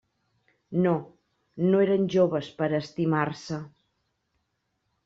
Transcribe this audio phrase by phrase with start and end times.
[0.85, 0.93] No,
[1.67, 3.63] no eren joves per a estimar-se.